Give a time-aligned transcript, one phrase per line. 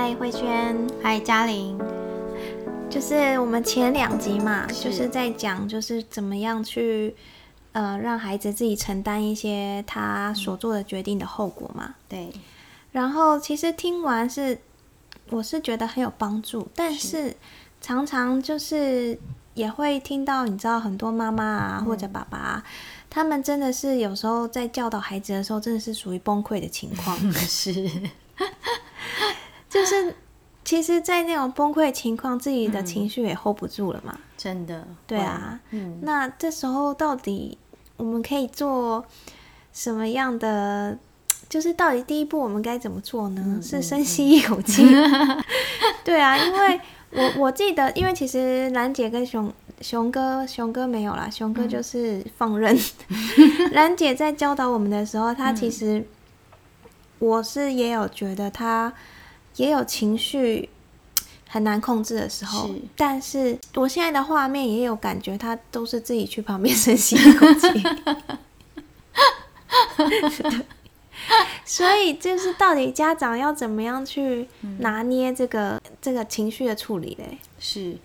[0.00, 1.76] 嗨，慧轩，嗨，嘉玲，
[2.88, 4.84] 就是我们前两集嘛，是。
[4.84, 7.16] 就是在讲，就是怎么样去
[7.72, 11.96] 呃让孩子自己承担一些他所做的决定的后果嘛。
[12.08, 12.30] 对，
[12.92, 14.60] 然后其实听完是，
[15.30, 17.34] 我是觉得很有帮助，但是
[17.80, 19.18] 常常就是
[19.54, 22.64] 也会听到，你知道很多妈妈啊、或者爸爸、啊，
[23.10, 27.90] 他们真的是有时候在教导孩子的时候，真的是属于崩溃的情况， 是，
[29.68, 30.14] 就是
[30.64, 34.18] 其实，在那种崩溃情况，自己的情绪也 hold 不住了嘛。
[34.36, 37.58] 真的，对啊，嗯，那这时候到底
[37.96, 39.04] 我们可以做
[39.72, 40.98] 什么样的？
[41.48, 43.58] 就是到底第一步我们该怎么做呢？
[43.62, 44.84] 是深吸一口气。
[46.04, 52.76] 对啊，因为我我记得，因为其实兰姐跟熊熊哥，熊哥没有啦，熊哥就是放任。
[53.72, 56.06] 兰姐在教导我们的时候，她其实
[57.18, 58.92] 我是也有觉得她
[59.58, 60.70] 也有情绪。
[61.50, 67.66] 很难控制的时候是，但是我现在的画面也有感觉，他都是自己去旁边深吸一口气。
[71.64, 74.46] 所以就是到底家长要怎么样去
[74.80, 77.38] 拿捏这个、这个情绪的处理嘞？
[77.58, 77.96] 是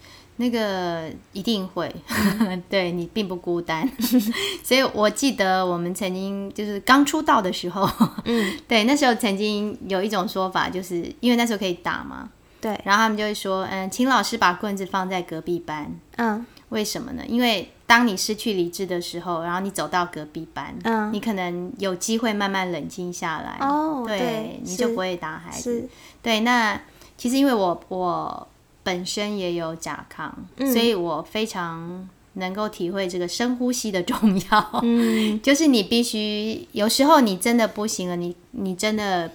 [0.43, 1.89] 那个一定会，
[2.69, 3.89] 对你并不孤单。
[4.61, 7.89] 所以我记得我们曾经就是刚出道的时候，
[8.25, 16.45] 嗯， 对，那时候曾经有一种说法，就是因为那时候可以打嘛，对，然后他们就会说，嗯，请老师把棍子放在隔壁班，嗯。
[16.69, 17.23] 为什么呢？
[17.27, 25.87] 因为当你失去理智的时候，然后你走到隔壁班，嗯，你可能有机会慢慢冷静下来，哦，对，对，你就不会打孩子。
[26.23, 26.81] 对，那
[27.15, 28.47] 其实因为我我
[28.83, 30.71] 本身也有甲亢，嗯。
[30.71, 34.79] 所以我非常能够体会这个深呼吸的重要。
[34.83, 35.39] 嗯。
[35.43, 39.31] 就是你必须有时候你真的不行了，你你真的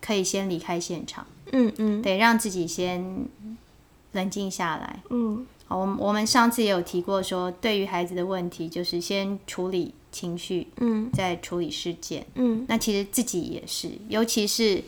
[0.00, 2.02] 可以先离开现场，嗯嗯。
[2.02, 3.26] 得让自己先
[4.12, 5.00] 冷静下来。
[5.10, 5.46] 嗯。
[5.66, 11.10] 好，我们我们上次也有提过说，对于孩子的问题，就是先处理情绪，嗯。
[11.12, 12.26] 再处理事件。
[12.34, 14.82] 嗯，那其实自己也是，尤其是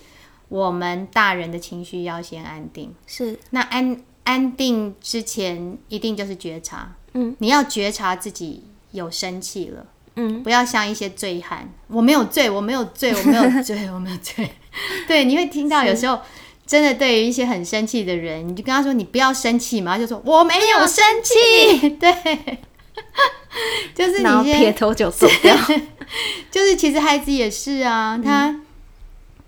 [0.51, 2.95] 我们大人的情绪要先安定。
[3.07, 6.95] 是，那安安定之前，一定就是觉察。
[7.15, 14.51] 嗯，你要觉察自己有生气了，嗯不要像一些醉汉，我没有醉，我没有醉，我没有醉， 我没有醉。
[15.09, 16.19] 对，你会听到有时候。
[16.67, 21.91] 真的，对于一些很生气的人，你就跟他说：“你不要生气嘛。”他就说：“我没有生气。
[21.99, 22.59] ”对，
[23.93, 25.57] 就是你先撇头就走掉。
[26.49, 28.55] 就是其实孩子也是啊，他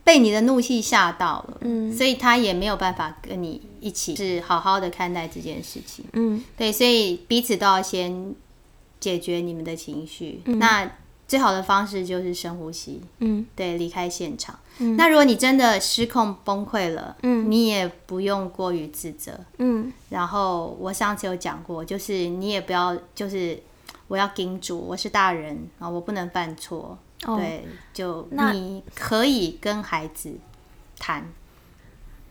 [0.04, 6.04] 被你的怒气吓到了，嗯所以他也没有办法跟你一起是好好的看待这件事情。
[6.14, 8.34] 嗯对，所以彼此都要先
[8.98, 10.40] 解决你们的情绪。
[10.44, 10.90] 那
[11.28, 14.58] 最好的方式就是深呼吸，嗯对，离开现场。
[14.78, 19.38] 嗯那如果你真的失控崩溃了，嗯你也不用过于自责。
[19.58, 23.62] 嗯然后我上次有讲过，就是你也不要就是
[24.08, 26.98] 我要叮嘱，我是大人啊，我不能犯错。
[27.26, 27.36] 哦。
[27.36, 30.32] 对，就那你可以跟孩子
[30.98, 31.26] 谈，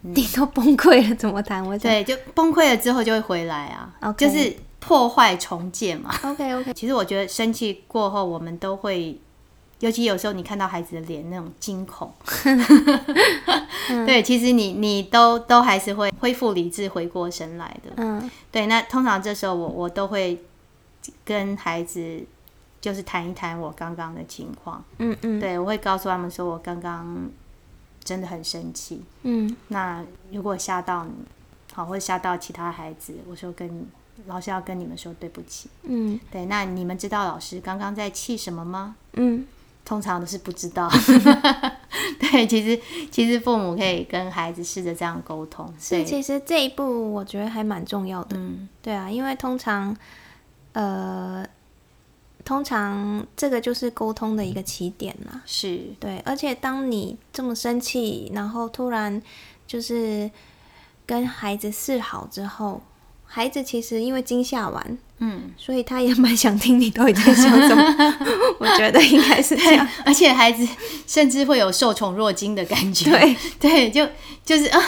[0.01, 1.63] 你都崩溃了，怎么谈？
[1.63, 4.13] 我想对，就崩溃了之后就会回来啊。
[4.13, 6.13] 就是破坏重建嘛。
[6.23, 9.19] ，OK OK，其实我觉得生气过后，我们都会，
[9.79, 12.11] 尤其有时候你看到孩子的脸那种惊恐，
[14.05, 17.93] 对，其实你你都都还是会恢复理智，回过神来的。
[17.97, 18.29] 嗯。
[18.51, 20.43] 对，那通常这时候我我都会
[21.23, 22.23] 跟孩子
[22.81, 27.29] 就是谈一谈我刚刚的情况，嗯嗯对我会告诉他们说我刚刚
[28.03, 31.11] 真的很生气，嗯那如果吓到你，
[31.73, 33.87] 好或者吓到其他孩子，我说跟
[34.25, 35.69] 老师要跟你们说对不起。
[35.83, 38.95] 嗯对，那你们知道老师刚刚在气什么吗？
[39.13, 39.45] 嗯
[39.83, 40.87] 通常都是不知道。
[42.19, 45.71] 对，其实其实父母可以跟孩子试着这样沟通。
[45.79, 48.37] 所以，其实这一步我觉得还蛮重要的。
[48.37, 49.95] 嗯，对啊，因为通常，
[50.73, 51.43] 呃，
[52.51, 55.41] 通常这个就是沟通的一个起点啦。
[55.45, 59.21] 是，对，而且当你这么生气，然后突然
[59.65, 60.29] 就是
[61.05, 62.81] 跟孩子示好之后，
[63.23, 67.81] 孩子其实因为惊吓完，嗯，所以他也蛮想听你到底在想什么。
[68.59, 69.87] 我觉得应该是这样。
[70.05, 70.67] 而且孩子
[71.07, 73.09] 甚至会有受宠若惊的感觉。
[73.09, 74.05] 对，对，就
[74.43, 74.83] 就是啊，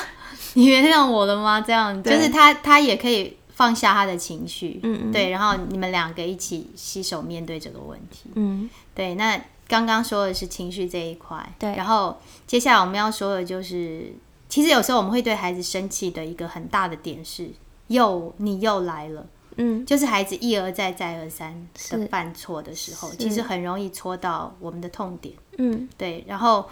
[0.56, 1.62] 你原谅我了吗？
[1.66, 8.32] 这样就是他他也可以放下他的情绪，嗯嗯对，然后你们两个一起携手面对这个问题。
[8.34, 8.70] 嗯。
[8.96, 11.76] 对，那刚刚说的是情绪这一块，对。
[11.76, 14.12] 然后接下来我们要说的就是，
[14.50, 17.50] 其实有时候我们会对孩子生气的一个很大的点是，
[17.88, 19.26] 又你又来了，
[19.58, 19.86] 嗯。
[19.86, 25.36] 就是孩子一而再再而三的犯错的时候，其实很容易戳到我们的痛点。
[25.58, 25.88] 嗯。
[25.98, 26.68] 对，然后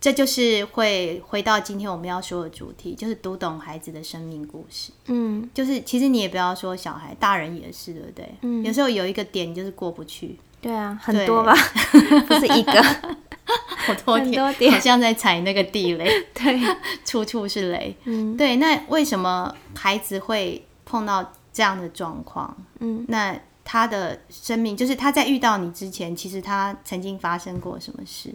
[0.00, 4.90] 这就是会回到今天我们要说的主题，就是读懂孩子的生命故事。
[5.06, 5.48] 嗯。
[5.52, 8.34] 就是其实你也不要说小孩，大人也是，对不对？
[8.40, 8.64] 嗯。
[8.64, 11.54] 有时候有一个点就是过不去，对啊，很多吧，
[12.26, 12.82] 不是一个，
[13.76, 14.72] 好多很多点，点。
[14.72, 16.58] 好像在踩那个地雷， 对，
[17.04, 17.94] 处处是雷。
[18.04, 18.34] 嗯。
[18.36, 22.56] 对，那为什么孩子会碰到这样的状况？
[22.78, 23.04] 嗯。
[23.08, 28.34] 那他的生命，就是他在遇到你之前，其实他曾经发生过什么事？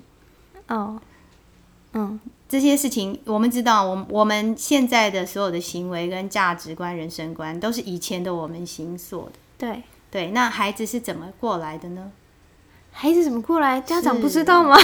[0.68, 1.00] 哦，
[1.96, 9.32] 嗯这些事情我们知道，我我们现在的所有的行为跟价值观、人生观，都是以前的我们形所的。
[9.58, 9.82] 对，
[10.12, 12.12] 对，那孩子是怎么过来的呢？
[12.92, 13.82] 孩子怎么过来？
[13.82, 14.78] 家长不知道吗？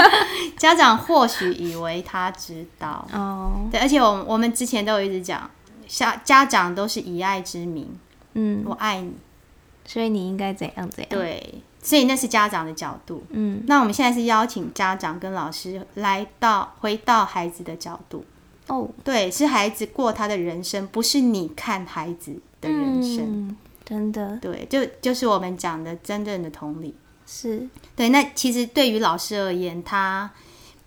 [0.56, 5.50] 家长或许以为他知道，哦，对，而且我我们之前都有一直讲，
[5.88, 7.88] 家家长都是以爱之名，
[8.34, 9.12] 嗯，我爱你，
[9.84, 13.24] 所以你应该怎样怎样？，对，所以那是家长的角度。
[13.30, 18.24] 嗯那我们现在是邀请家长跟老师来到回到孩子的角度，
[18.66, 23.18] 哦，对，是孩子过他的人生，不是你看孩子的人生。
[23.48, 26.94] 嗯，真的对，就就是我们讲的真正的同理。
[27.26, 30.28] 是，对，那其实对于老师而言，他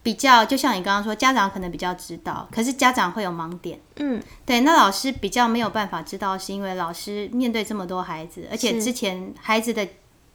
[0.01, 3.79] 比较就像你刚刚说，家长可能比较知道，可是家长会有盲点。
[3.95, 9.87] 嗯对，那老师比较没有办法知道，是因为老师面对这么多孩子，而且之前孩子的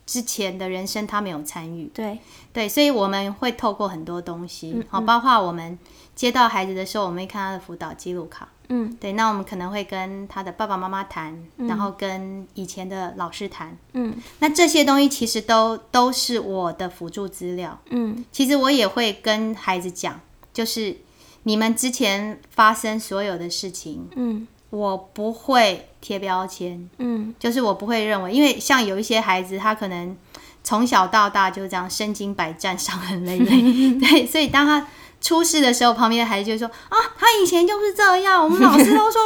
[0.09, 2.19] 之前的人生他没有参与，对，
[2.51, 5.79] 对，所以我们会透过很多东西，嗯好、包括我们
[6.15, 8.97] 接到孩子的时候，我们会看他的辅导记录卡，嗯。
[8.99, 14.17] 对，那我们可能会跟他的爸爸妈妈谈，然后跟以前的老师谈，嗯。
[14.39, 17.79] 那这些东西其实都都是我的辅助资料。
[17.91, 18.25] 嗯。
[18.33, 20.19] 其实我也会跟孩子讲，
[20.55, 20.97] 就是
[21.43, 24.49] 你们之前发生所有的事情，嗯。
[24.71, 27.35] 我不会贴标签，嗯。
[27.39, 30.17] 就是我不会认为，因为像有一些孩子，他可能
[30.65, 33.61] 从小到大就这样身经百战、伤痕累累，
[34.01, 34.87] 对，所以当他
[35.21, 39.21] 出事的时候，旁边的孩子就会说啊，他以前就是这样，我们老师都说，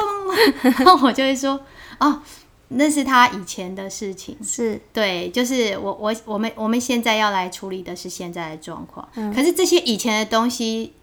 [0.63, 1.61] 然后我就会说
[1.99, 2.23] 哦，
[2.69, 4.37] 那是他以前的事情。
[4.43, 10.95] 是，对，就是我我我们我们现在要来处理的是现在的状况，可是这些以前的东西，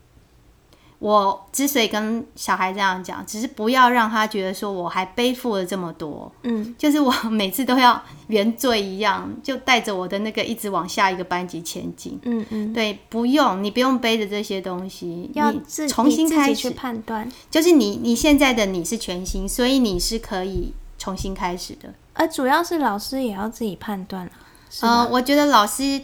[1.00, 12.19] 我之所以跟小孩这样讲，只是不要让他觉得说我还背负了这么多，嗯就是我每次都要原罪一样，就带着我的那个一直往下一个班级前进。
[12.24, 17.31] 嗯嗯，对，不用，你不用背着这些东西，你要自重新开始去始，判断。
[17.50, 21.94] 就是你你现在的你是全新，所以你是可以重新开始的。
[22.13, 24.31] 而主要是老师也要自己判断啊，
[24.69, 26.01] 是呃，我觉得老师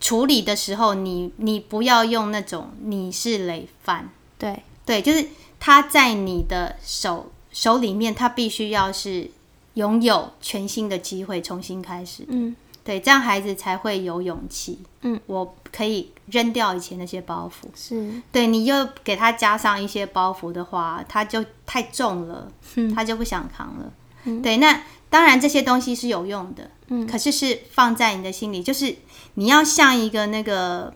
[0.00, 5.26] 处理的时候，你你不要用那种你是累犯，对，对，就是
[5.58, 9.30] 他在你的手手里面，他必须要是
[9.74, 12.24] 拥有全新的机会，重新开始。
[12.28, 12.54] 嗯
[12.84, 14.78] 对，这样孩子才会有勇气。
[15.00, 17.66] 嗯，我可以扔掉以前那些包袱。
[17.74, 22.48] 是，对你又给他加上一些包袱的话，他就太重了，
[22.94, 23.92] 他就不想扛了。
[24.40, 28.94] 对，那当然这些东西是有用的，嗯可是是放在你的心里，就是
[29.34, 30.94] 你要像一个那个，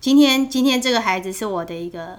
[0.00, 2.18] 今天今天这个孩子是我的一个，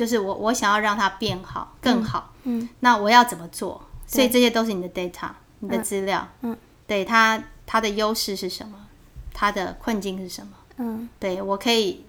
[0.00, 3.82] 就是我我想要让他变好更好，嗯那我要怎么做？
[4.06, 6.56] 所以这些都是你的 data，你的资料，嗯
[6.86, 8.86] 对他他的优势是什么，
[9.34, 10.52] 他的困境是什么？
[10.78, 12.06] 嗯对我可以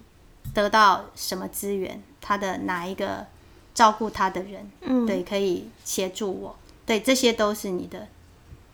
[0.53, 2.01] 得到什么资源？
[2.21, 3.27] 他的哪一个
[3.73, 6.55] 照顾他的人，嗯，对，可以协助我。
[6.85, 8.07] 对，这些都是你的，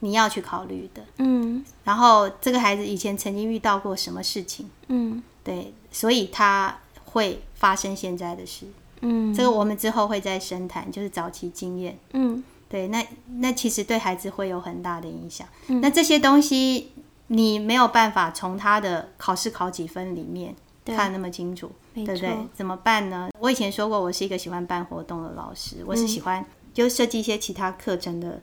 [0.02, 1.02] 你要去考虑的。
[1.18, 4.70] 嗯然后这个孩子以前曾经遇到过什么事情？
[4.90, 8.68] 嗯对，所以他会发生现在的事。
[9.02, 11.98] 嗯这个我们之后会再深谈，就是早期经验。
[12.14, 13.06] 嗯对，那
[13.38, 15.48] 那其实对孩子会有很大的影响。
[15.68, 16.92] 嗯那这些东西
[17.28, 22.38] 你没有办法从他的考试考几分里面看那么清楚，没对不对？
[22.54, 23.30] 怎么办呢？
[23.40, 28.42] 我以前说过，我是一个喜欢办活动的老师，我是嗯喜欢就设计一些其他课程的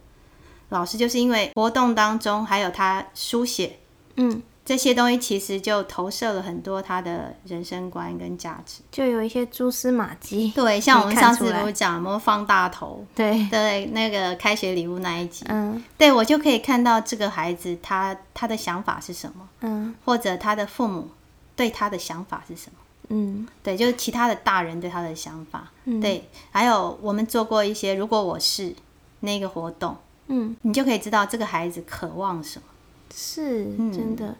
[0.71, 3.79] 老师，就是因为活动当中还有他书写
[4.17, 8.81] 嗯，这些东西，其实就投射了很多他的人生观跟价值。
[8.91, 10.51] 就有一些蛛丝马迹。
[10.55, 13.05] 对，像我们上次不是讲有没有放大头？
[13.15, 21.11] 对，对，那个开学礼物那一集，嗯对我就可以看到这个孩子他他的想法是什么，嗯或者他的父母
[21.55, 22.79] 对他的想法是什么。
[23.11, 25.71] 嗯对，就是其他的大人对他的想法。
[25.85, 28.75] 嗯对，还有我们做过一些，如果我是
[29.21, 29.95] 那个活动，
[30.29, 32.65] 嗯，你就可以知道这个孩子渴望什么，
[33.15, 34.35] 是嗯真的。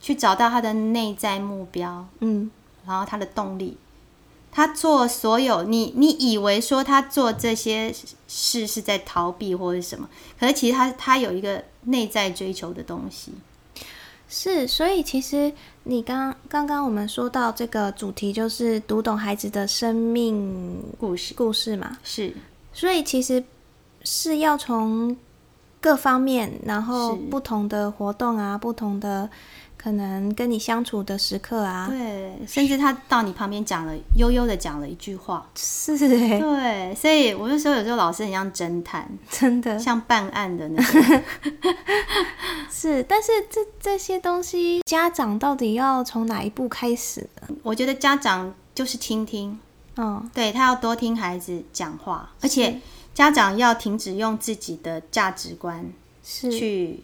[0.00, 2.50] 去找到他的内在目标，嗯。
[2.86, 3.76] 然后他的动力。
[4.50, 7.94] 他做所有你你以为说他做这些
[8.26, 10.08] 事是在逃避或者什么，
[10.40, 13.32] 可是其实他他有一个内在追求的东西。
[14.26, 15.52] 是，所以其实
[15.84, 21.34] 你刚刚刚我们说到这个主题，就是读懂孩子的生命故事。
[21.34, 22.34] 故事嘛，是。
[22.72, 23.44] 所以其实
[24.02, 25.16] 是要从
[25.80, 29.28] 各方面，然后不同的活动啊，不同的
[29.78, 35.94] 可能跟你相处的时刻啊，对，甚至他到你旁边讲了悠悠的讲了一句话，是。
[35.94, 39.78] 哎、对，所以我就说有时候老师很像侦探，真的。
[39.78, 41.22] 像办案的那种，
[42.68, 47.56] 是，但是这这些东西，家长到底要从哪一步开始呢？
[47.62, 49.58] 我觉得家长就是倾听，
[49.96, 52.80] 嗯，对他要多听孩子讲话，而且
[53.14, 55.86] 家长要停止用自己的价值观
[56.24, 56.50] 是。
[56.50, 57.00] 去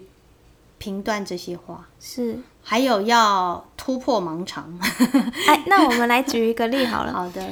[0.84, 4.78] 评断这些话，是，还有要突破盲肠。
[5.48, 7.12] 哎，那我们来举一个例好了。
[7.16, 7.42] 好的，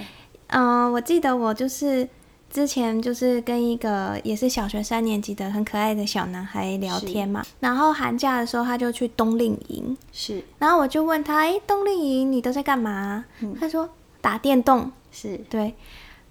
[0.48, 2.06] 嗯、我记得我就是
[2.50, 10.44] 之前就是跟一个也是小学三年级的很可爱的小男孩聊天嘛，然后寒假的时候他就去冬令营，是。
[10.58, 13.24] 然后我就问他，哎，冬令营你都在干嘛？
[13.58, 13.88] 他说
[14.20, 15.74] 打电动，是，对，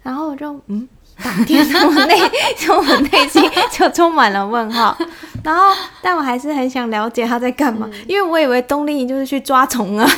[0.04, 0.88] 然后我就嗯。
[1.24, 2.18] 打电动，我内
[2.58, 4.98] 就我内心就充满了问号，
[5.44, 5.64] 然后
[6.02, 10.10] 但我还是很想了解他在干嘛，因为我以为冬令营就是去抓虫啊，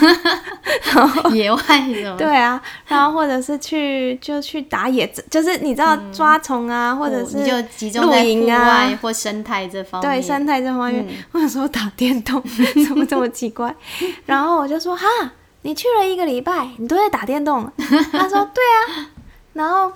[0.93, 2.17] 然 后野外什么？
[2.17, 10.11] 对啊，然后或者是去就去打野，就是你知道抓虫啊，或者是哦你就集中露在户营啊外或生态这方面。
[10.11, 12.41] 对生态这方面，我有时候打电动
[12.87, 13.73] 怎么这么奇怪？
[14.25, 15.05] 然后我就说哈，
[15.61, 17.69] 你去了一个礼拜，你都在打电动？
[18.11, 18.63] 他说对
[18.97, 19.07] 啊，
[19.53, 19.91] 然后。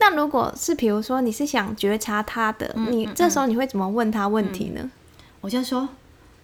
[0.00, 4.90] 那如果是比如说你是想觉察他的，你这时候你会怎么问他问题呢？
[5.40, 5.88] 我就说，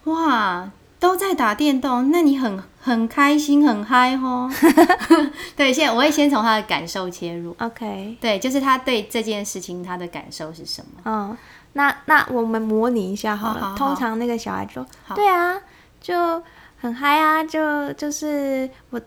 [0.05, 4.51] 哇，都在打电动，那你很很开心，很嗨哦。
[5.57, 7.55] 对，现在我会先从他的感受切入。
[7.59, 11.03] OK，对，就是他对这件事情他的感受是什么？
[11.05, 11.37] 嗯，
[11.75, 13.61] 那那我们模拟一下好了。
[13.61, 15.61] 好好通常那个小孩说对啊，
[16.01, 16.43] 就
[16.81, 19.01] 很嗨啊，就就是我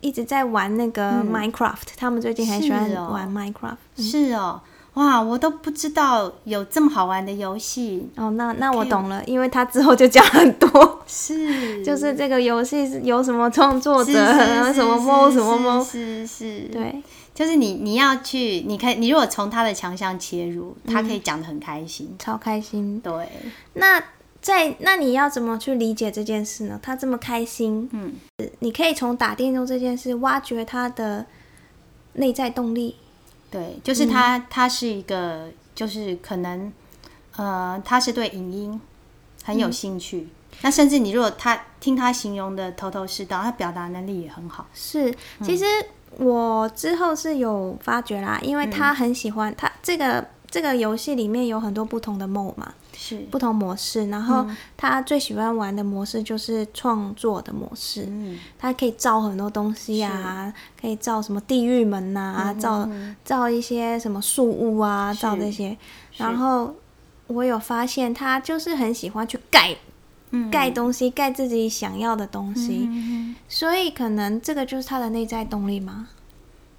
[0.00, 3.76] 一直在玩那个 Minecraft，、他们最近很喜欢玩 Minecraft。
[3.96, 4.60] 是哦，
[4.94, 8.08] 哇，我都不知道有这么好玩的游戏。
[8.16, 17.02] 哦，那那我懂了，因为他之后就讲很多，是， 就是这个游戏是有什么创作者，是然后是 什么 mo 什么 mo，是是是，对，
[17.34, 22.14] 就是你你要去，你可以，你如果从他的强项切入，他可以讲的很开心。
[22.18, 23.00] 超开心。
[23.00, 23.28] 对，
[23.74, 24.02] 那
[24.48, 26.80] 在那你要怎么去理解这件事呢？
[26.82, 28.14] 他这么开心，嗯，
[28.60, 31.26] 你可以从打电动这件事挖掘他的
[32.14, 32.96] 内在动力。
[33.50, 36.72] 对，就是他，他是一个，就是可能，
[37.36, 38.80] 呃，他是对影音
[39.44, 40.28] 很有兴趣。
[40.62, 44.66] 那甚至你如果他听他形容的头头是道，他表达能力也很好。
[44.72, 45.66] 是，其实
[46.16, 62.88] 我之后是有发觉啦，因为他很喜欢、他这个这个游戏里面有很多不同的 mode 嘛，是，不同模式，然后他最喜欢玩的模式就是创作的模式，嗯，他可以造很多东西啊，可以造什么地狱门呐、造
[63.24, 65.76] 造一些什么树屋啊，造这些，
[66.16, 66.74] 然后
[67.26, 69.76] 我有发现他就是很喜欢去盖。
[70.52, 72.86] 盖东西，盖自己想要的东西，
[73.48, 76.08] 所以可能这个就是他的内在动力嘛？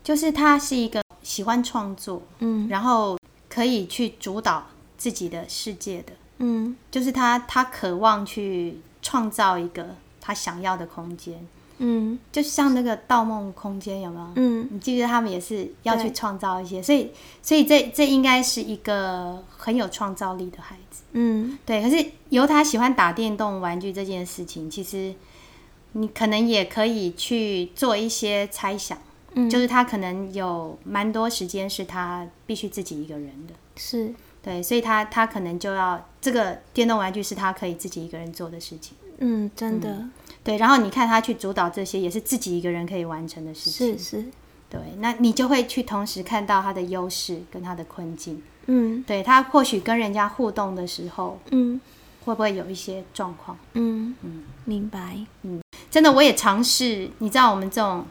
[0.04, 2.68] 就是他是一个喜欢创作，嗯。
[2.68, 3.18] 然后
[3.60, 4.66] 可以去主导
[4.98, 6.78] 自己的世界的，嗯。
[6.90, 9.86] 就是他他渴望去创造一个
[10.22, 11.46] 他想要的空间，
[11.80, 12.18] 嗯。
[12.32, 14.28] 就像那个《盗梦空间》有没有？
[14.36, 17.12] 嗯，你记不记得他们也是要去创造一些，所以
[17.42, 21.04] 所以这这应该是一个很有创造力的孩子。
[21.12, 21.60] 嗯。
[21.66, 25.14] 对，可是由他喜欢打电动玩具这件事情，其实
[25.92, 28.98] 你可能也可以去做一些猜想，
[29.40, 33.54] 嗯，就是他可能有蛮多时间是他必须自己一个人的。
[33.76, 38.96] 是，对，所以他他可能就要这个电动玩具是他可以自己一个人做的事情。
[39.20, 40.08] 嗯，真的、
[40.44, 43.98] 对，然后你看他去主导这些，也是自己一个人可以完成的事情。
[43.98, 44.26] 是是，
[44.70, 48.42] 对，那你就会去同时看到他的优势跟他的困境。
[48.68, 51.82] 嗯对他或许跟人家互动的时候，嗯
[52.24, 53.58] 会不会有一些状况？
[53.74, 57.10] 嗯嗯明白，嗯真的，我也尝试。
[57.18, 58.06] 你知道，我们这种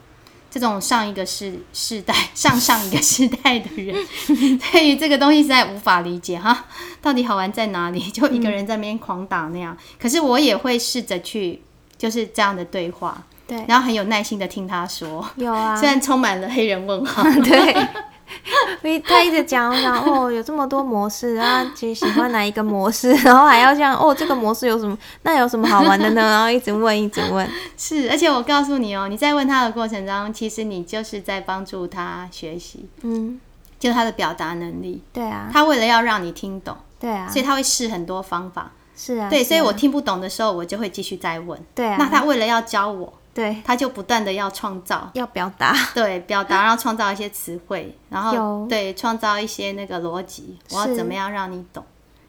[0.50, 3.94] 这种上一个世世代、上上一个世代的人，
[4.72, 6.64] 对于这个东西实在无法理解哈，
[7.02, 8.00] 到底好玩在哪里？
[8.10, 9.76] 就一个人在那边狂打那样。
[10.00, 11.62] 可是我也会试着去，
[11.96, 17.22] 就是这样的对话，对，然后很有耐心的听他说，有啊， 虽然充满了黑人问号。
[17.42, 17.88] 对。
[18.82, 24.96] 因为他一直讲，我想哦，有这么多模式啊，其实喜欢哪一个模式，然后还要这样哦，这个模式有什么？
[25.22, 26.20] 那有什么好玩的呢？
[26.22, 33.40] 然后一直问，一直问， 是，而且我告诉你哦，你在问他的过程中，其实你就是在帮助他学习，嗯，
[33.78, 35.02] 就他的表达能力。
[35.12, 38.72] 对啊，他为了要让你听懂，对啊，所以他会试很多方法。
[38.96, 41.56] 是啊，对，所以我听不懂的时候，我就会继续再问。
[41.72, 43.62] 对啊，那他为了要教我，对。
[43.64, 51.84] 他就不断的要创造，要表达， 对，表达，然后创造一些词汇，然后对创造一些那个逻辑，我要怎么样让你懂？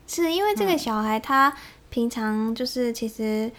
[0.08, 0.68] 是因为这嗯。
[0.68, 1.52] 个小孩他
[1.90, 3.52] 平常就是其实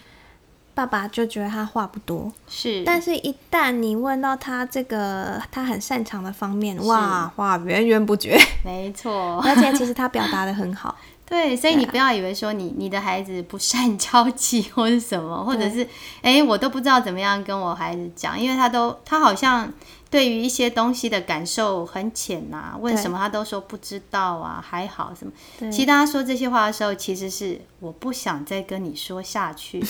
[0.72, 10.96] 爸爸就觉得他话不多，是，但是一旦你问到他这个他很擅长的方面，哇，话源源不绝，没错， 而且其实他表达的很好，
[11.30, 15.86] 对，所以你不要以为说你你的孩子不善交际或是什么，或者是
[16.22, 19.72] 哎，我都不知道怎么样跟我孩子讲，因为他都他好像
[20.10, 25.32] 对于一些东西的感受很浅呐、问什么他都说不知道啊，还好什么。
[25.70, 29.86] 其实当他说这些话的时候，其实是我不想再跟你说下去了，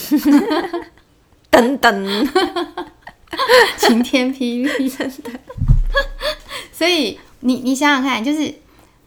[1.49, 2.29] 等等，
[3.79, 5.31] 晴天霹雳， 真的。
[6.71, 8.55] 所以你你想想看，就是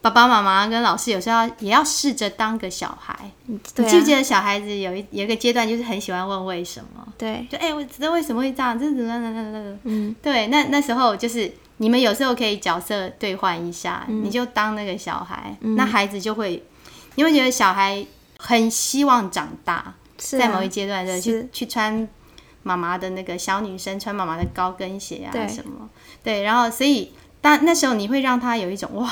[0.03, 3.17] 爸爸妈妈跟老师有时候也要试着当个小孩。
[3.45, 7.07] 你记不记得小孩子有一有一个阶段，就是很喜欢问为什么？
[7.17, 14.25] 对，就哎、我知道为什么会这样，这是怎么怎么怎么嗯，对，那那时候就是你们有时候可以角色兑换一下，嗯。
[14.25, 16.61] 你就当那个小孩，那孩子就会，
[17.15, 18.05] 你会觉得小孩
[18.37, 21.49] 很希望长大，是啊在某一阶段的去是。
[21.53, 22.05] 去穿
[22.63, 25.89] 妈妈的那个小女生穿妈妈的高跟鞋啊什么，
[26.21, 29.09] 对，然后所以当那时候你会让他有一种哇，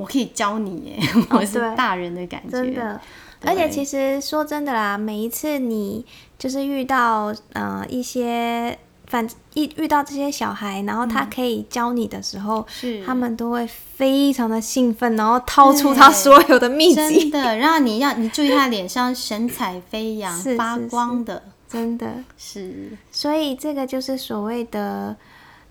[0.00, 2.98] 我可以教你耶，我是大人的感觉，真的。
[3.42, 6.04] 而且其实说真的啦，每一次你
[6.38, 13.04] 就是遇到呃一些反一遇到这些小孩，然后他可以教你的时候，是。
[13.04, 22.24] 他们都会非常的兴奋，然后掏出他所有的秘真籍，的，让你要你注意他脸上神采飞扬、发光的，真的。
[22.38, 22.96] 是。
[23.10, 25.14] 所以这个就是所谓的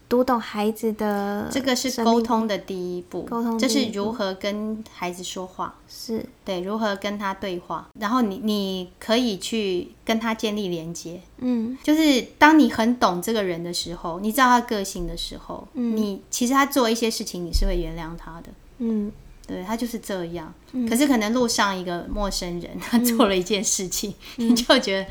[0.10, 6.26] 读懂孩子的这个是沟通的第一步，沟通这是如何跟孩子说话，是。
[6.44, 11.78] 对，如何跟他对话，然后你你可以去跟他建立连接，嗯。
[11.84, 18.50] 就是当你很懂这个人的时候，你知道他个性的时候，你其实他做一些事情你是会原谅他的。
[18.80, 19.12] 嗯。
[19.46, 20.54] 对他就是这样，
[20.88, 25.08] 可是可能路上一个陌生人，他做了一件事情，你就觉得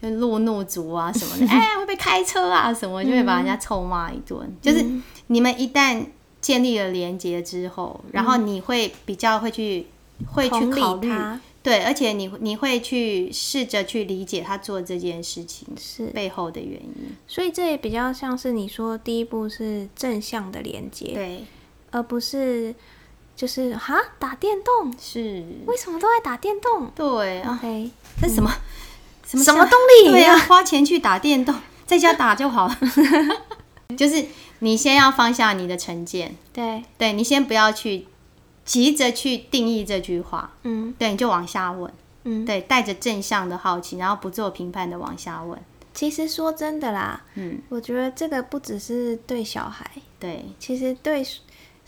[0.00, 4.56] 就路怒族啊什么的， 哎、会被开车啊什么，就会把人家臭骂一顿。
[4.60, 4.84] 就是
[5.28, 6.04] 你们一旦
[6.40, 9.86] 建立了连接之后，然后你会比较会去
[10.32, 11.40] 会去考虑，他。
[11.62, 17.16] 对，而且你你会去试着去理解他做这件事情是，背后的原因。
[17.26, 21.44] 所以这也比较像是你说第一步是正向的连接，对，
[21.90, 22.72] 而不是
[23.34, 26.88] 就是哈打电动，是，为什么都在打电动？
[26.94, 27.90] 对啊，？OK，
[28.22, 28.48] 这什么、
[29.26, 30.10] 什么什么动力？
[30.12, 32.78] 对呀、花钱去打电动， 在家打就好了。
[33.96, 34.24] 就是
[34.60, 38.06] 你先要放下你的成见，对，对你先不要去
[38.64, 40.94] 急着去定义这句话，嗯。
[40.98, 41.92] 对，你就往下问，
[42.24, 42.44] 嗯。
[42.44, 45.58] 对，带着正向的好奇，然后不做评判的往下问，
[45.94, 51.24] 其实说真的啦，嗯，我觉得这个不只是对小孩，对，其实对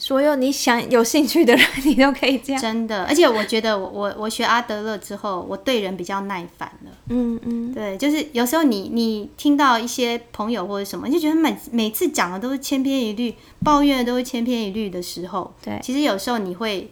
[0.01, 2.63] 所有你想有兴趣的人，你都可以这样。
[2.63, 6.91] 真的，而且我觉得我我我学阿德勒之后，我对人比较耐烦了。
[7.09, 13.35] 嗯嗯，对，就是有时候你你听到一些朋友或者什么，你就觉得每每次讲的都是千篇一律，
[13.65, 16.89] 抱怨的都是千篇一律的时候，对其实有时候你会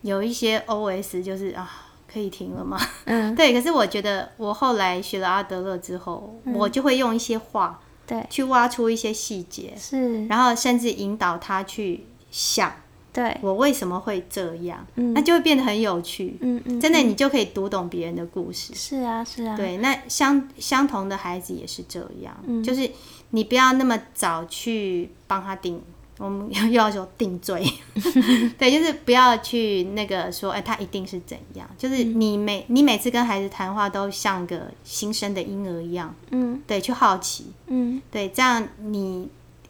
[0.00, 1.70] 有一些 OS，就是啊，
[2.10, 2.80] 可以停了吗？
[3.04, 12.72] 嗯， 对，可是我觉得我后来学了阿德勒之后，我就会用一些话对，去挖出一些细节，是，然后甚至引导他去想
[13.10, 15.12] 对，我为什么会这样，嗯。
[15.14, 16.36] 那就会变得很有趣。
[16.40, 18.72] 嗯嗯，真的，你就可以读懂别人的故事。
[18.74, 22.62] 是啊是啊，对，那相相同的孩子也是这样，嗯。
[22.62, 22.88] 就是
[23.30, 25.82] 你不要那么早去帮他定，
[26.18, 27.66] 我们要要求定罪，
[28.56, 36.62] 对，就是不要去那个说，哎、他一定是怎样，就是嗯你每你每次跟孩子谈话都像个新生的婴儿一样，嗯。
[36.66, 38.00] 对，去好奇，嗯。
[38.12, 39.28] 对，这样你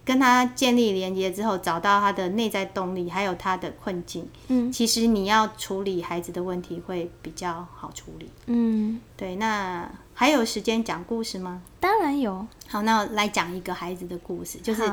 [0.08, 4.72] 跟他建立连接之后，找到他的内在动力，还有他的困境，嗯。
[4.72, 8.30] 其实你要处理孩子的问题会比较好处理。
[8.46, 11.60] 嗯，对，那还有时间讲故事吗？
[11.78, 14.90] 当然有，好，那我来讲一个孩子的故事，就是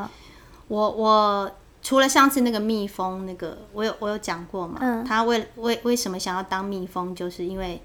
[0.67, 1.49] 我我
[1.81, 5.05] 除了上次那个蜜蜂那个，我有我有讲过嘛，嗯。
[5.05, 7.81] 他为为为什么想要当蜜蜂，就是因为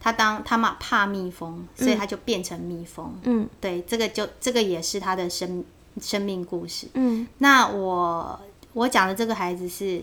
[0.00, 3.16] 他当他妈怕蜜蜂，所以他就变成蜜蜂。
[3.22, 3.48] 嗯。
[3.60, 5.64] 对，这个就这个也是他的生
[6.00, 6.88] 生命故事。
[6.94, 7.26] 嗯。
[7.38, 8.40] 那我
[8.72, 10.02] 我讲的这个孩子是，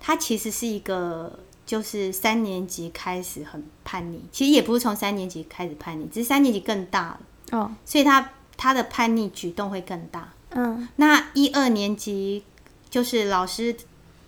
[0.00, 7.20] 他其实是一个，就是三年级开始很叛逆，其实也不是从三年级开始叛逆，只是三年级更大了，
[7.52, 7.74] 哦。
[7.84, 10.32] 所以他他的叛逆举动会更大。
[10.50, 10.88] 嗯。
[10.96, 12.44] 那一二年级
[12.90, 13.74] 就是老师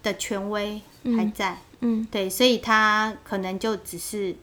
[0.02, 0.80] 的权威
[1.16, 2.06] 还在，嗯。
[2.10, 4.34] 对，所以他可能就只是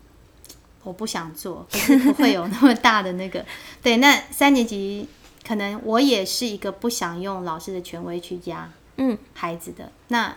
[0.83, 3.43] 我不想做，可是不会有那么大的那个。
[3.81, 5.07] 对，那三年级
[5.45, 9.17] 可能我也是一个不想用老师的权威去压嗯。
[9.34, 10.34] 孩子的，那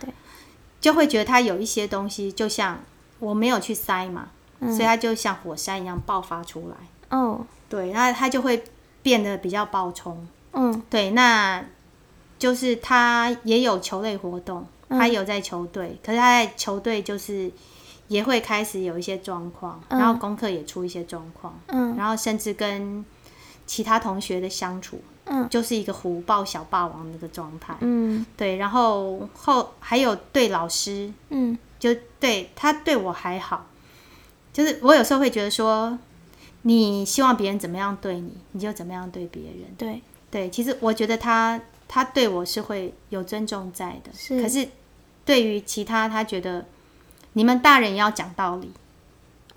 [0.79, 2.79] 就会觉得他有一些东西，就像
[3.19, 7.17] 我没有去塞嘛，所以他就像火山一样爆发出来。
[7.17, 7.45] 哦。
[7.69, 8.63] 对，那他就会
[9.01, 10.27] 变得比较暴冲。
[10.53, 10.81] 嗯。
[10.89, 11.63] 对，那
[12.37, 14.99] 就是他也有球类活动，嗯。
[14.99, 17.51] 他有在球队，可是他在球队就是
[18.07, 21.95] 也会开始有一些状况，然后功课也出一些状况，嗯。
[21.97, 23.03] 然后甚至跟
[23.67, 25.47] 其他同学的相处，嗯。
[25.47, 27.75] 就是一个虎豹小霸王那个状态。
[27.81, 28.25] 嗯。
[28.35, 31.55] 对，然后后还有对老师，嗯。
[31.79, 33.67] 就对他对我还好，
[34.51, 35.95] 就是我有时候会觉得说，
[36.63, 39.75] 你希望别人怎么样对你，你就怎么样对别人。
[39.77, 40.01] 对，
[40.31, 44.41] 对，其实我觉得他他对我是会有尊重在的，是。
[44.41, 44.67] 可是
[45.23, 46.65] 对于其他，他觉得
[47.33, 48.71] 你们大人也要讲道理。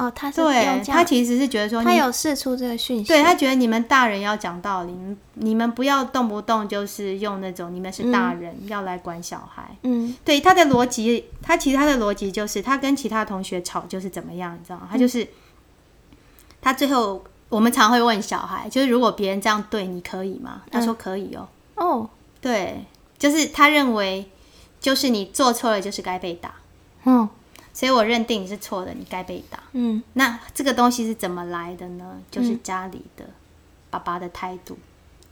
[0.00, 4.96] 哦，他是对他其实是觉得说，他有试出这个讯息，对他觉得你们大人要讲道理，
[5.34, 9.76] 你们不要动不动就是用那种你们是大人、要来管小孩。
[9.82, 14.88] 嗯对他的逻辑，他其实他的逻辑就是他跟其他同学吵就是怎么样，你知道吗？
[14.90, 15.28] 他就是、
[16.62, 20.62] 他最后我们常会问小孩，就是如果别人这样对你可以吗？
[20.70, 21.46] 他说可以哦。
[21.74, 22.08] 哦
[22.40, 22.86] 对，
[23.18, 24.30] 就是他认为
[24.80, 26.54] 就是你做错了就是该被打，
[27.04, 27.28] 嗯
[27.72, 29.58] 所以我认定你是错的，你该被打。
[29.72, 32.20] 嗯那这个东西是怎么来的呢？
[32.30, 33.24] 就是家里的、
[33.90, 34.76] 爸爸的态度。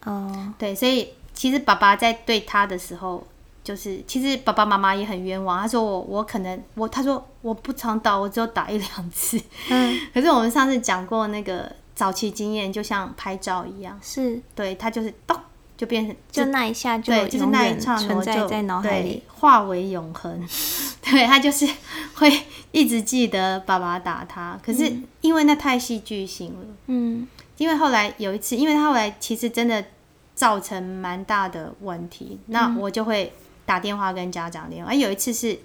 [0.04, 3.26] 哦对，所以其实爸爸在对他的时候，
[3.64, 5.60] 就是其实爸爸妈妈也很冤枉。
[5.60, 9.40] 他说我我可能我他说我不常打，我只有打一两次。
[9.68, 15.36] 嗯 可是我们上次讲过那个早期经验，就像拍照一样，是对他就是咚
[15.78, 20.46] 就变成就那一下就对，就是那一远刹那就存在在脑海对里，化为永恒。
[21.00, 21.66] 对他就是
[22.16, 22.30] 会
[22.70, 26.66] 一直记得爸爸打他，可是因为那太戏剧性了。
[26.88, 27.26] 嗯。
[27.56, 29.84] 因为后来有一次，因为他后来其实真的
[30.32, 33.32] 造成蛮大的问题，那我就会
[33.66, 34.88] 打电话跟家长联络。
[34.88, 35.58] 而有一次是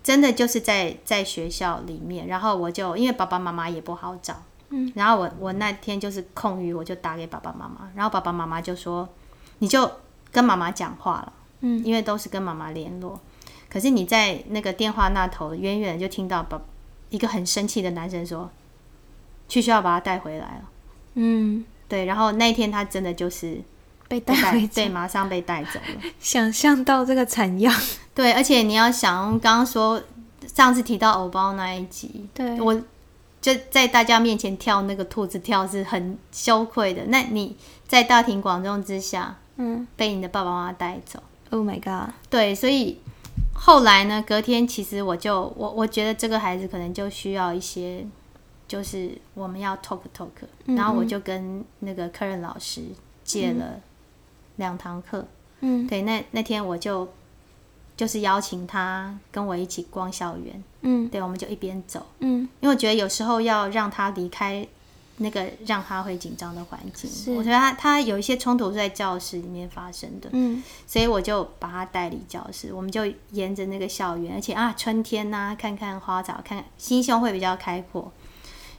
[0.00, 9.08] 真的就是在在学校里面，然后我就因为爸爸妈妈也不好找，嗯，然后我我那天就是空余，我就打给爸爸妈妈，然后爸爸妈妈就说
[9.58, 9.90] 你就
[10.30, 13.18] 跟妈妈讲话了，嗯，因为都是跟妈妈联络，
[13.68, 16.60] 可是你在那个电话那头远远就听到爸
[17.10, 18.50] 一个很生气的男生说，
[19.48, 20.62] 去学校把他带回来了。
[21.14, 23.60] 嗯对，然后那一天他真的就是
[24.06, 26.02] 被带回对，马上被带走了。
[26.20, 27.74] 想象到这个惨样，
[28.14, 30.02] 对，而且你要想，刚刚说
[30.54, 32.78] 上次提到偶包那一集，对我
[33.40, 37.06] 就在大家面前跳那个兔子跳是很羞愧的。
[37.06, 39.86] 那你在大庭广众之下嗯。
[39.96, 42.98] 被你的爸爸妈妈带走，，Oh my god，对，所以
[43.52, 48.06] 后来呢，隔天其实我就我我觉得这个孩子可能就需要一些，
[48.66, 50.28] 就是我们要 talk talk，
[50.64, 52.82] 然后我就跟那个客人老师
[53.24, 53.80] 借了
[54.56, 55.26] 两堂课，
[55.60, 55.86] 嗯。
[55.86, 57.08] 对，那那天我就
[57.96, 61.08] 就是邀请他跟我一起逛校园，嗯。
[61.08, 62.48] 对，我们就一边走，嗯。
[62.60, 64.66] 因为我觉得有时候要让他离开
[65.18, 70.62] 那个让他会紧张的环境，我觉得他他有一些冲突是在教室里面发生的，嗯。
[70.86, 78.10] 所以我就把他带离教室，我们就沿着那个校园，而且啊，春天呐、看看花草，看看心胸会比较开阔，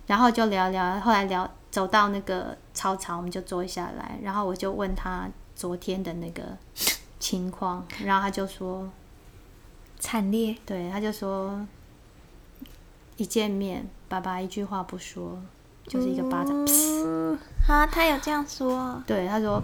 [0.07, 6.57] 然后就聊聊，后来聊走到那个操场，我们就坐下来，然后我就问他昨天的那个
[7.19, 8.89] 情况，然后他就说，
[9.99, 11.67] 惨烈，对，他就说
[13.17, 15.37] 一见面，爸爸一句话不说，
[15.89, 16.55] 就是一个巴掌，
[17.03, 19.61] 嗯啊，他有这样说，对，他说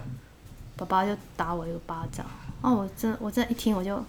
[0.75, 2.25] 爸爸就打我一个巴掌，
[2.61, 4.03] 哦，我真的我真的一听我就。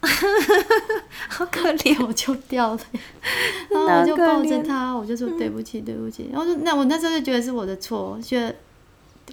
[1.28, 2.80] 好可怜，我就掉了，
[3.70, 6.30] 然后我就抱着他，我就说对不起，对不起。
[6.32, 8.54] 然后说那我那时候就觉得是我的错，觉得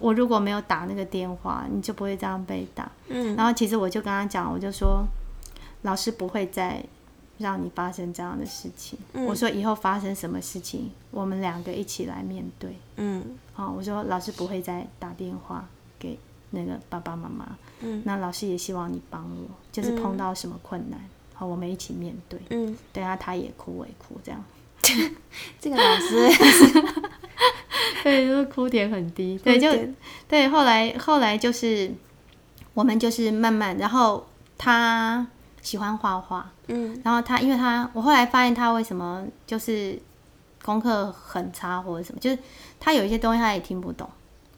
[0.01, 2.91] 我如果没有打那个电话，你就不会这样被打。
[3.07, 5.05] 嗯然后其实我就跟他讲，我就说
[5.83, 6.83] 老师不会再
[7.37, 8.97] 让你发生这样的事情。
[9.13, 12.75] 我说以后发生什么事情，我们两个一起来面对。
[12.95, 16.17] 嗯哦，我说老师不会再打电话给
[16.51, 17.57] 那个爸爸妈妈。
[17.81, 20.99] 嗯那老师也希望你帮我，就是碰到什么困难，
[21.33, 22.39] 好，我们一起面对。
[22.49, 24.43] 嗯，对啊，他也哭，我也哭，这样。
[25.59, 26.27] 这个老师
[28.03, 29.37] 对，就是哭点很低。
[29.43, 29.69] 对，就
[30.27, 30.47] 对。
[30.47, 31.91] 后来后来就是
[32.73, 34.25] 我们就是慢慢，然后
[34.57, 35.27] 他
[35.61, 36.99] 喜欢画画，嗯。
[37.03, 39.97] 然后他因为他我后来发现他为什么就是
[40.63, 42.37] 功课很差或者什么，就是
[42.79, 44.09] 他有一些东西他也听不懂。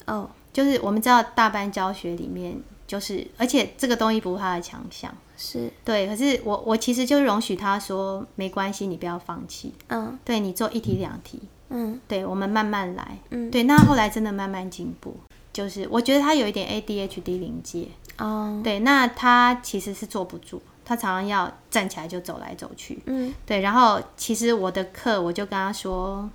[0.05, 0.29] 哦。
[0.51, 5.13] 就是我们知道大班教学里面，就是而且这个东西不是他的强项。
[5.37, 5.71] 是。
[5.85, 9.73] 对，可是我我其实就容许他说没关系，你不要放弃。
[9.87, 10.17] 嗯。
[10.25, 12.01] 对你做一题两题，嗯。
[12.07, 13.19] 对我们慢慢来。
[13.29, 15.15] 嗯，对，那后来真的慢慢进步，
[15.53, 17.87] 就是我觉得他有一点 ADHD 临界。
[18.17, 22.99] 哦，对，那他其实是坐不住，他常常要站起来就走来走去。
[23.05, 26.27] 嗯对，然后其实我的课我就跟他说，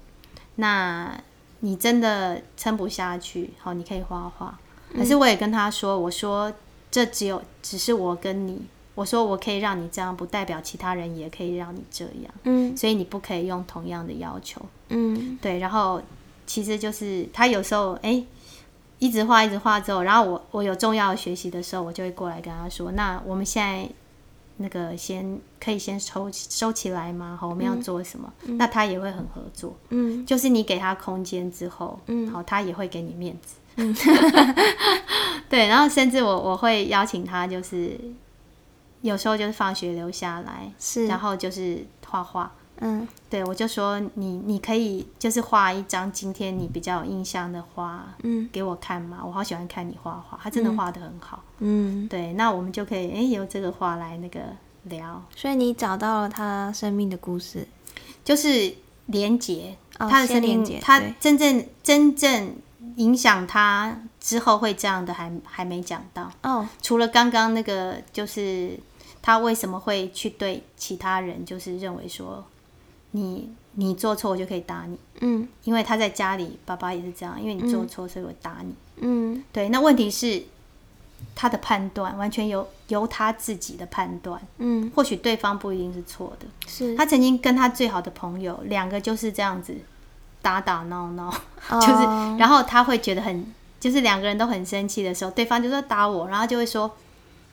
[0.55, 1.21] 那
[1.59, 4.57] 你真的撑不下去，好，你可以画画。
[4.95, 6.53] 可是我也跟他说，我说
[6.89, 8.63] 这只有只是我跟你，
[8.95, 14.65] 我说我可以让你这样，不代表其他人也可以让你这样，嗯所以你不可以用同样的要求。
[14.91, 16.01] 嗯对，然后
[16.47, 18.25] 其实就是他有时候哎。
[19.01, 23.87] 一直画，一直画之后，然后我我有重要的学习的时候，我就会过来跟他说：“那我们现在
[24.57, 27.37] 那个先可以先收收起来吗？
[27.41, 33.57] 好，我们要做什么？”那他也会很合作，嗯就是你给他空间之后，嗯好，他也会给你面子。
[35.49, 37.99] 对，然后甚至我我会邀请他，就是
[39.03, 42.53] 有时候就是放学留下来，是，然后就是画画。
[42.81, 43.07] 嗯。
[43.31, 48.49] 对，我就说你你可以就是画一张今天你比较有印象的画嗯。
[48.53, 51.43] 给我看嘛，我好喜欢看你画画，他真的画的很好。
[51.59, 54.41] 嗯，对，那我们就可以哎由这个画来那个
[54.85, 57.67] 聊，所以你找到了他生命的故事，
[58.25, 58.75] 就是
[59.07, 62.57] 连接哦他的生命他真正真正
[62.97, 68.79] 影响他之后会这样的还还没讲到，哦，除了刚刚那个就是
[69.23, 72.45] 他为什么会去对其他人就是认为说
[73.15, 74.99] 你你做错我就可以打你。
[75.21, 78.75] 嗯因为他在家里，爸爸也是这样，因为你做错，所以我打你。
[78.97, 80.43] 嗯对，那问题是
[81.35, 86.47] 他的判断完全由由他自己的判断，嗯，或许对方不一定是错的。
[86.67, 89.75] 是，他曾经跟他最好的朋友两个就是这样子
[90.43, 91.33] 打打闹闹，
[91.71, 92.05] 就 就是，
[92.39, 93.47] 然后他会觉得很，
[93.79, 96.91] 就是两个人都很生气的时候，对方就说打我，然后就会说，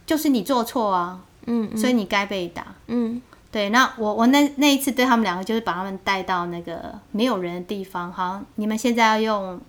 [0.05, 2.75] 就是你做错啊，嗯所以你该被打。
[2.87, 9.59] 嗯对，那我我那那一次对他们两个就是把他们带到那个没有人的地方，好，你们现在要用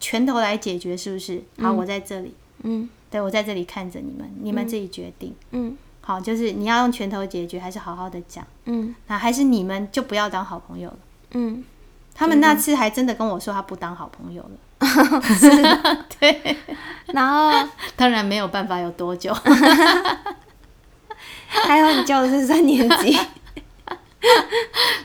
[0.00, 1.40] 拳头来解决，是不是？
[1.60, 5.32] 好，我在这里，嗯对我在这里看着你们，你们自己决定。
[5.52, 8.44] 嗯好，就是你要用拳头解决，还是好好的讲？
[8.64, 10.98] 嗯那还是你们就不要当好朋友了。
[11.30, 11.64] 嗯，
[12.12, 14.50] 他们那次还真的跟我说，他不当好朋友了。
[16.18, 16.56] 对，
[17.14, 19.32] 然后当然没有办法有多久。
[21.48, 23.18] 还好你教的是三年级，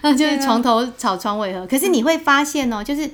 [0.01, 1.65] 那 就是床头吵床尾和。
[1.67, 3.09] 可是你会发现哦、就是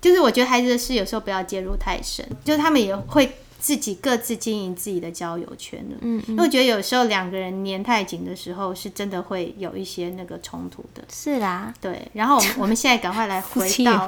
[0.00, 5.94] 就是我觉得孩子的事有时候不要介入太深，就是他们也会自己各自经营自己的交友圈的。
[6.00, 11.04] 嗯因为我觉得有时候两个人黏太紧的时候，是真的会有一些那个冲突的。
[11.12, 14.06] 是啦，对，然后我们 我们现在赶快来回到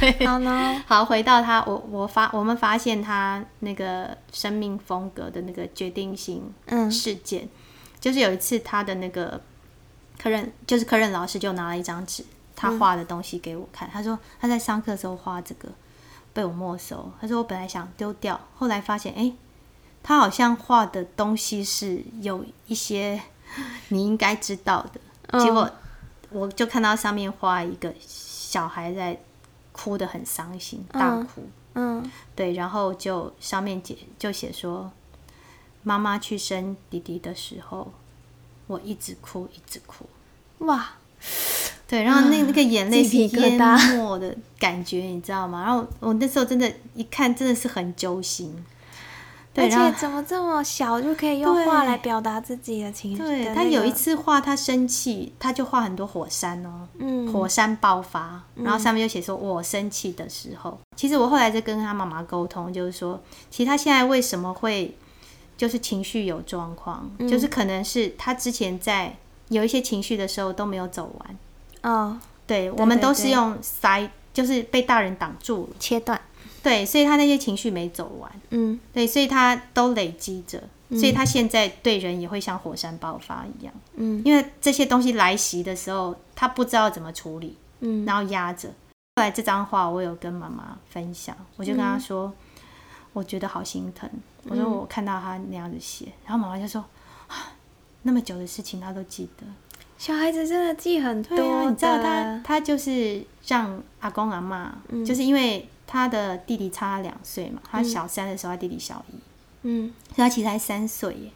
[0.00, 6.90] 对， 好呢，好，回到他，我我发我们发现他那个生命风格的那个决定性嗯。
[6.90, 7.48] 事件，
[8.00, 9.40] 就是有一次他的那个
[10.18, 15.68] 科任，就是科任老师就拿了一张纸，他画的东西给我看，他说他在上课的时候画这个
[16.36, 19.34] 被我没收，他说我本来想丢掉，后来发现哎、诶
[20.02, 23.18] 他好像画的东西是有一些
[23.88, 25.70] 你应该知道的，结果
[26.28, 29.18] 我就看到上面画一个小孩在
[29.72, 31.48] 哭的很伤心，大哭。
[31.72, 34.90] 嗯对，然后就上面写就写说，
[35.82, 37.90] 妈妈去生弟弟的时候，
[38.66, 40.06] 我一直哭，一直哭。
[40.58, 40.90] 哇，
[41.88, 43.56] 对，然后那那个眼泪是淹没
[44.18, 45.62] 的感觉，你知道吗？
[45.64, 48.64] 然后我那时候真的，一看真的是很揪心。
[49.54, 53.18] 对，而且怎么这么小就可以用画来表达自己的情绪？
[53.18, 60.78] 对那个他有一，次画他生气，他就画很多火山哦，嗯火山爆发，然后上面就写说我生气的时候。
[60.94, 63.18] 其实我后来在跟他妈妈沟通，就是说，
[63.48, 64.94] 其实他现在为什么会
[65.56, 69.16] 就是情绪有状况，嗯就是可能是他之前在
[69.48, 71.38] 有一些情绪的时候都没有走完。
[71.86, 75.76] 哦，对我们都是用塞，就是被大人挡住了。
[75.78, 76.20] 切断，
[76.60, 78.30] 对，所以他那些情绪没走完。
[78.50, 83.72] 嗯对，所以他都累积着，所以他现在对人也会像火山爆发一样。
[83.94, 88.68] 嗯因为这些东西来袭的时候，他不知道怎么处理，嗯然后压着。
[89.14, 92.32] 后来这张画我有跟妈妈分享，我就跟她说，
[93.12, 94.10] 我觉得好心疼。
[94.48, 96.84] 我说我看到他那样子写，然后妈妈就说，
[97.28, 97.54] 啊
[98.02, 99.46] 那么久的事情他都记得。
[99.98, 109.14] 小孩子真的记很多对啊，你知道他他就是像阿公阿妈，就是因为他的弟弟差他两岁嘛，他小三的时候他弟弟小一，
[109.62, 109.92] 嗯。
[110.14, 111.30] 所以他其实才三岁耶，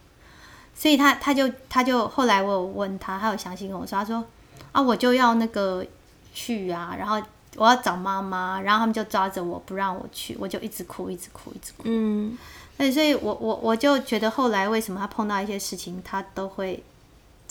[0.75, 4.23] 所以他他就他就后来我有问他，他有详细跟我说，他说
[4.71, 5.85] 啊我就要那个
[6.33, 7.21] 去啊，然后
[7.55, 12.37] 我要找妈妈，然后他们就抓着我不让我去，我就一直哭一直哭一直哭，嗯。
[12.77, 16.81] 对，所以我我我就觉得后来为什么他碰到一些事情，他都会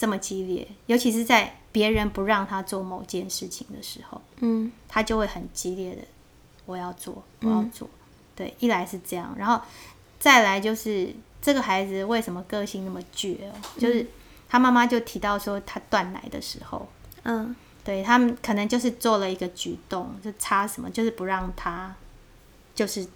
[0.01, 6.01] 这么激烈，尤其是在别人不让他做某件事情的时候，嗯他就会很激烈的，
[6.65, 7.87] 我要做，我要做。
[8.35, 9.61] 对，一来是这样，然后
[10.19, 13.53] 再来就是这个孩子为什么个性那么倔哦？
[13.77, 14.07] 就是
[14.49, 16.89] 他妈妈就提到说，他断奶的时候，
[17.25, 21.95] 嗯对他们可能就是做了一个举动，就差什么，就是不让他
[22.75, 23.07] 就是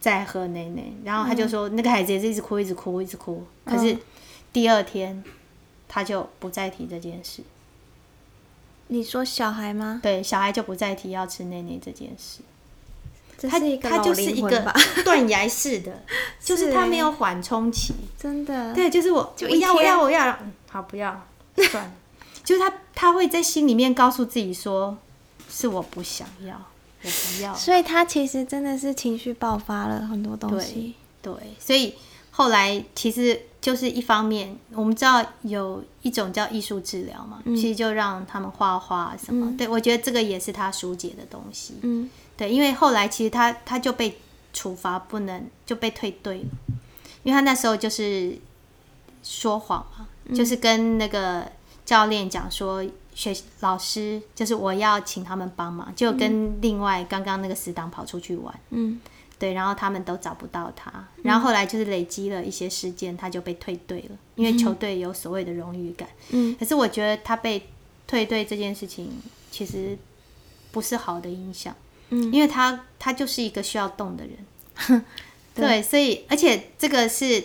[0.00, 3.44] 在喝奶奶，然后他就说、那个孩子也是一直哭，一直哭，一直哭。
[3.66, 3.94] 可是
[4.50, 5.22] 第二天
[5.92, 7.42] 他就不再提这件事，
[8.86, 9.98] 你说小孩吗？
[10.00, 12.42] 对，小孩就不再提要吃奶奶这件事。
[13.42, 14.72] 他他是一个老就是一个？
[15.04, 16.04] 断崖式的，
[16.38, 17.92] 就是他没有缓冲期。
[18.16, 21.26] 真的，对，就是我就一我要我要我要，嗯，好不要，
[21.56, 21.92] 算了。
[22.44, 24.96] 就是他他会在心里面告诉自己说，
[25.48, 26.54] 是我不想要，
[27.02, 27.52] 我不要。
[27.54, 30.94] 所以他其实真的是情绪爆发了很多东西。
[31.20, 31.94] 对，所以
[32.30, 39.54] 后来其实就是一方面，我们知道有一种叫艺术治疗嘛，其实就让他们画画什么。
[39.56, 41.74] 对我觉得这个也是他疏解的东西。
[41.82, 44.18] 嗯对，因为后来其实他他就被
[44.54, 46.48] 处罚，不能就被退队了，
[47.22, 48.38] 因为他那时候就是
[49.22, 51.46] 说谎嘛，就是跟那个
[51.84, 52.82] 教练讲说，
[53.14, 58.98] 学老师就是我要请他们帮忙，就跟另外刚刚那个死党跑出去玩，嗯
[59.40, 66.06] 对，然后他们都找不到他，然后后来就是累积了一些事件，他就被退队了，因为球队有所谓的荣誉感。
[66.28, 67.66] 嗯可是我觉得他被
[68.06, 69.10] 退队这件事情
[69.50, 69.96] 其实
[70.70, 71.74] 不是好的影响，
[72.10, 75.04] 嗯，因为他他就是一个需要动的人，
[75.56, 77.42] 对，所以而且这个是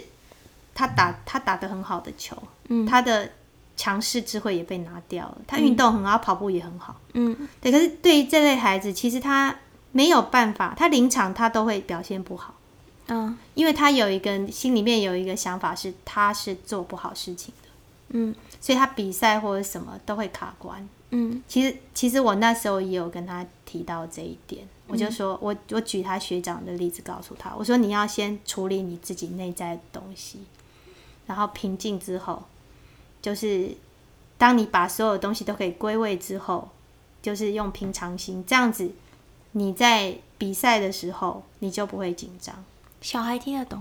[0.73, 2.36] 他打他打的很好的球，
[2.67, 3.31] 嗯他的
[3.77, 9.55] 强势智慧也被拿掉了，他运动很好，跑步也很好，嗯对，可是对于这类孩子，其实他
[9.95, 12.55] 没有办法，他临场他都会表现不好，
[13.08, 13.38] 嗯。
[13.53, 17.69] 因为他有一个心里面有一个想法是他是做不好事情的，
[18.10, 18.36] 嗯。
[18.60, 20.86] 所以他比赛或者什么都会卡关。
[21.12, 21.41] 嗯。
[21.47, 30.39] 其实，其实我那时候也有跟他提到这一点，我就说我我举他学长的例子告诉他，我说你要先处理你自己内在的东西，
[31.25, 32.43] 然后平静之后，
[33.21, 33.71] 就是
[34.38, 36.67] 当你把所有东西都可以归位之后，
[37.21, 38.91] 就是用平常心，这样子
[39.57, 42.53] 你在比赛的时候你就不会紧张。
[42.99, 43.79] 小孩听得懂？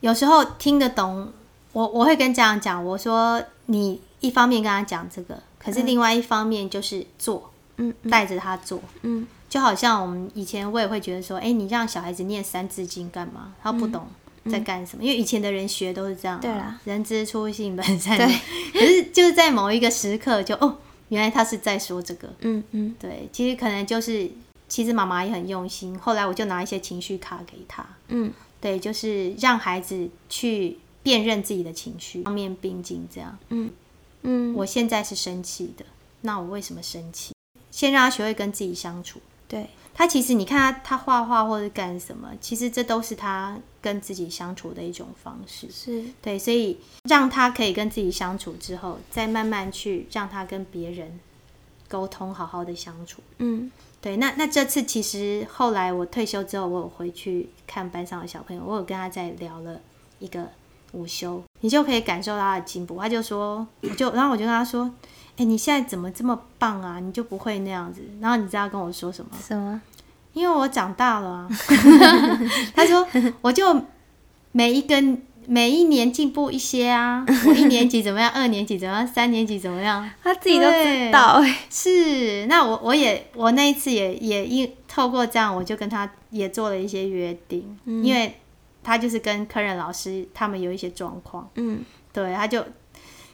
[0.00, 1.32] 有时候听得懂，
[1.72, 13.54] 我我会跟家长讲，我说你一方面跟他讲这个，可是另外一方面就是做，嗯带着他做，嗯就好像我们以前我也会觉得说，哎、你让小孩子念三字经干嘛？
[13.62, 14.08] 他不懂
[14.50, 18.26] 在干什么，因为以前的人学都是这样、啊，对啦，人之初性本善，对，
[18.72, 20.76] 可是就是在某一个时刻就哦，
[21.08, 24.30] 原来他是在说这个，嗯嗯对，其实可能就是，
[24.68, 33.06] 其实妈妈也很用心，后来我就拿一些情绪卡给他，嗯对，就是让孩子去辨认自己的情绪，方面并进。
[33.12, 33.70] 这样，嗯
[34.22, 35.84] 嗯，我现在是生气的，
[36.22, 37.34] 那我为什么生气？
[37.70, 39.20] 先让他学会跟自己相处。
[39.46, 45.70] 对，他其实你看他，他画画或者干什么，其实这都是他跟自己相处的一种方式。
[45.70, 46.78] 是对，所以
[47.08, 51.20] 让他可以跟自己相处之后，再慢慢去让他跟别人
[51.88, 53.22] 沟通，好好的相处。
[53.38, 59.80] 嗯对，那那这次其实后来我退休之后，我有回去看班上的小朋友，我有跟他在聊了
[60.18, 60.50] 一个
[60.94, 62.96] 午休，你就可以感受到他的进步。
[62.98, 64.90] 他就说，我 就然后我就跟他说，
[65.36, 67.00] 哎、你现在怎么这么棒啊？
[67.00, 68.00] 你就不会那样子？
[68.20, 69.30] 然后你知道他跟我说什么？
[69.46, 69.80] 什么？
[70.32, 71.48] 因为我长大了啊。
[72.74, 73.06] 他说，
[73.40, 73.82] 我就
[74.52, 77.24] 每一根每一年进步一些啊。
[77.46, 78.30] 我一年级怎么样？
[78.34, 79.06] 二年级怎么样？
[79.06, 80.08] 三年级怎么样？
[80.22, 81.58] 他自己都知道哎。
[81.70, 88.34] 是，那我我也我那一次也也因透过这样，我就跟他也做了一些约定，因为
[88.84, 91.82] 他就是跟科任老师他们有一些状况，嗯。
[92.12, 92.64] 对，他就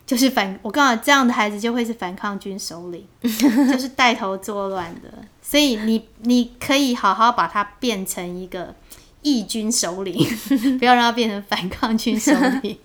[0.06, 8.74] 就是反，我告诉你，这样的孩子就会是反抗军首领， 就是带头作乱的，所以你你可以好好把他变成一个
[9.20, 10.16] 义军首领，
[10.80, 12.32] 不要让他变成反抗军首
[12.62, 12.78] 领。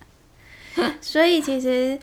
[1.00, 1.98] 所以其实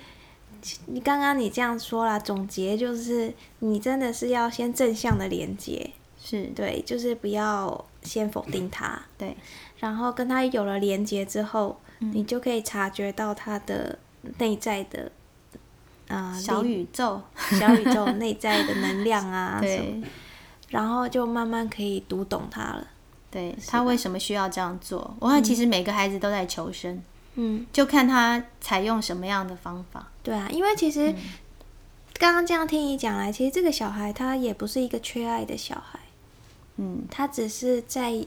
[0.88, 6.46] 你刚刚你这样说啦，总结就是你真的是要先正向的连接，是。
[6.56, 9.38] 对，就是不要先否定他，对，
[9.84, 14.00] 然后跟他有了连接之后，嗯你就可以察觉到他的
[14.38, 15.12] 内在的
[16.08, 17.22] 啊、小宇宙，
[17.60, 20.02] 小宇宙内在的能量啊， 对。
[20.70, 22.88] 然后就慢慢可以读懂他了。
[23.30, 25.14] 对他为什么需要这样做？
[25.20, 27.02] 我看其实每个孩子都在求生，
[27.36, 30.08] 嗯，就看他采用什么样的方法。
[30.24, 31.14] 对啊，因为其实
[32.18, 36.00] 刚刚这样听你讲来，其实这个小孩他也不是一个缺爱的小孩，
[36.78, 38.26] 嗯，他只是在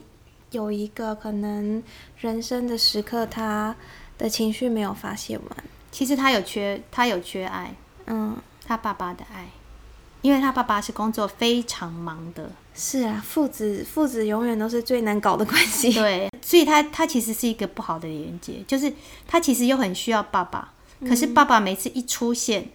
[0.51, 1.83] 有一个可能
[2.19, 3.75] 人生的时刻，他
[4.17, 7.75] 的情绪没有发泄完，其实他有缺，他有缺爱，
[8.05, 8.35] 嗯，
[8.65, 9.49] 他爸爸的爱，
[10.21, 15.91] 因为他爸爸是工作非常忙的，是啊，父子父子永远都是最难搞的关系。
[15.93, 18.91] 对，所以他他其实是一个不好的连接，就是
[19.27, 22.69] 他其实又很需要爸爸，可是爸爸每次一出现，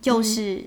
[0.00, 0.64] 就是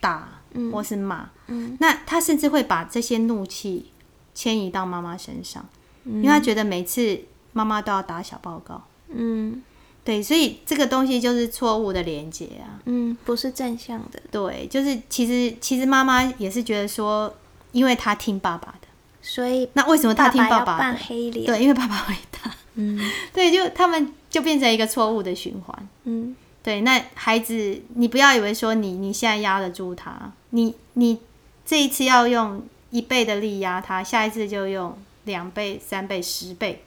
[0.00, 0.40] 打、
[0.72, 1.76] 或是骂，嗯。
[1.80, 3.90] 那他甚至会把这些怒气
[4.34, 5.64] 迁移到妈妈身上，
[6.04, 7.18] 因为他觉得每次
[7.52, 8.82] 妈妈都要打小报告。
[9.08, 9.62] 嗯
[10.02, 12.80] 对，所以这个东西就是错误的连接啊。
[12.86, 17.32] 嗯，不是正向的，对，就是其实其实妈妈也是觉得说，
[17.72, 18.88] 因为他听爸爸的，
[19.20, 21.00] 所以那为什么他听要爸爸扮的？
[21.00, 21.44] 黑脸。
[21.44, 22.50] 对，因为爸爸会打。
[22.74, 22.98] 嗯
[23.32, 25.88] 对，就他们就变成一个错误的循环。
[26.04, 31.18] 嗯对，那孩子，你不要以为说你你现在压得住他，你你
[31.64, 36.84] 这一次要用一倍的力压他，下一次就用两倍、三倍、十倍。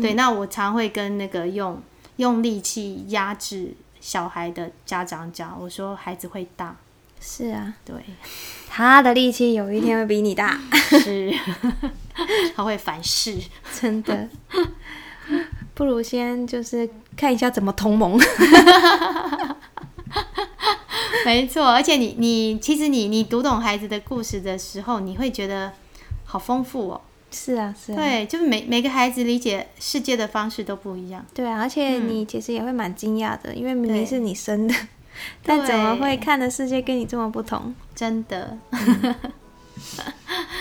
[0.00, 1.82] 对，那我常会跟那个用
[2.16, 6.76] 用力气压制小孩的家长讲，我说孩子会大，
[7.20, 7.96] 是啊，对，
[8.68, 10.60] 他的力气有一天会比你大，
[11.02, 11.34] 是，
[12.54, 13.36] 他会反噬。
[13.80, 14.28] 真的。
[15.74, 18.18] 不如先就是看一下怎么同盟。
[21.24, 25.72] 没错，而且你你其实你你读懂孩子的故事的时候，你会觉得
[26.24, 27.00] 好丰富哦。
[27.30, 31.22] 是啊，是啊，对，就是每每个孩子理解世界的方式都不一样。
[31.34, 34.74] 对啊，而且你其实也会蛮惊讶的，因为明明是你生的，
[35.44, 37.74] 但怎么会看的世界跟你这么不同？
[37.94, 38.56] 真的，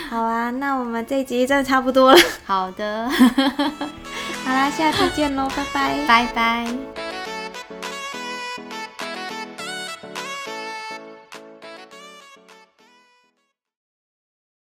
[0.10, 2.20] 好啊，那我们这一集真的差不多了。
[2.46, 6.06] 好的，好啦，下次见喽，拜拜。
[6.06, 7.07] 拜拜。